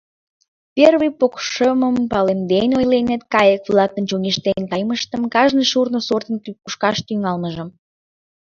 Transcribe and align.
Первый 0.77 1.09
покшымым 1.19 1.95
палемден 2.11 2.69
ойленыт, 2.79 3.21
кайык-влакын 3.33 4.03
чоҥештен 4.09 4.63
кайымыштым, 4.71 5.21
кажне 5.33 5.63
шурно 5.71 5.99
сортын 6.07 6.35
кушкаш 6.63 6.97
тӱҥалмыжым. 7.07 7.69